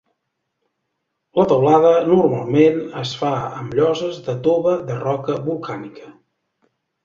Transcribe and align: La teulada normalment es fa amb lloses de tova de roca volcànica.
La 1.39 1.45
teulada 1.51 1.91
normalment 2.07 2.81
es 3.03 3.13
fa 3.21 3.31
amb 3.61 3.77
lloses 3.81 4.19
de 4.31 4.39
tova 4.51 4.77
de 4.91 4.99
roca 5.07 5.41
volcànica. 5.49 6.15